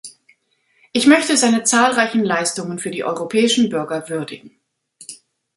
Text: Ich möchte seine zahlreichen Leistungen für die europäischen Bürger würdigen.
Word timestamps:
Ich 0.93 1.05
möchte 1.05 1.37
seine 1.37 1.61
zahlreichen 1.63 2.23
Leistungen 2.23 2.79
für 2.79 2.89
die 2.89 3.03
europäischen 3.03 3.69
Bürger 3.69 4.09
würdigen. 4.09 4.59